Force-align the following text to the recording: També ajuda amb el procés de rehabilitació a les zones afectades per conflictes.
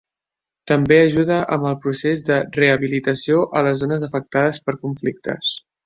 També 0.71 0.97
ajuda 1.01 1.37
amb 1.57 1.67
el 1.73 1.77
procés 1.85 2.25
de 2.31 2.39
rehabilitació 2.57 3.45
a 3.61 3.65
les 3.69 3.79
zones 3.85 4.07
afectades 4.11 4.65
per 4.67 4.81
conflictes. 4.89 5.55